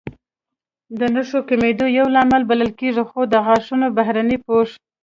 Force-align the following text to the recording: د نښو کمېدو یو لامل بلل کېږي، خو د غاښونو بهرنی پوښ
د 0.99 1.01
نښو 1.15 1.39
کمېدو 1.49 1.85
یو 1.97 2.07
لامل 2.15 2.43
بلل 2.51 2.71
کېږي، 2.79 3.03
خو 3.09 3.19
د 3.31 3.33
غاښونو 3.45 3.87
بهرنی 3.97 4.37
پوښ 4.45 4.69